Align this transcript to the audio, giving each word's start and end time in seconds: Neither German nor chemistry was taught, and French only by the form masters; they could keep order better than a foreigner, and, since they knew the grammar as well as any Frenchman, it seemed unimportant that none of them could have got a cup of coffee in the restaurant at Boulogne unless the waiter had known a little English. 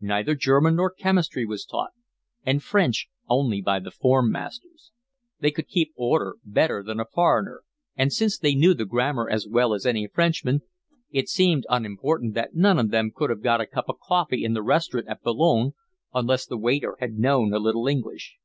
Neither 0.00 0.36
German 0.36 0.76
nor 0.76 0.92
chemistry 0.92 1.44
was 1.44 1.64
taught, 1.64 1.90
and 2.44 2.62
French 2.62 3.08
only 3.28 3.60
by 3.60 3.80
the 3.80 3.90
form 3.90 4.30
masters; 4.30 4.92
they 5.40 5.50
could 5.50 5.66
keep 5.66 5.92
order 5.96 6.36
better 6.44 6.84
than 6.84 7.00
a 7.00 7.04
foreigner, 7.04 7.64
and, 7.96 8.12
since 8.12 8.38
they 8.38 8.54
knew 8.54 8.74
the 8.74 8.84
grammar 8.84 9.28
as 9.28 9.48
well 9.48 9.74
as 9.74 9.84
any 9.84 10.06
Frenchman, 10.06 10.60
it 11.10 11.28
seemed 11.28 11.66
unimportant 11.68 12.34
that 12.34 12.54
none 12.54 12.78
of 12.78 12.92
them 12.92 13.10
could 13.12 13.28
have 13.30 13.42
got 13.42 13.60
a 13.60 13.66
cup 13.66 13.86
of 13.88 13.98
coffee 13.98 14.44
in 14.44 14.52
the 14.54 14.62
restaurant 14.62 15.08
at 15.08 15.24
Boulogne 15.24 15.72
unless 16.14 16.46
the 16.46 16.56
waiter 16.56 16.94
had 17.00 17.14
known 17.18 17.52
a 17.52 17.58
little 17.58 17.88
English. 17.88 18.36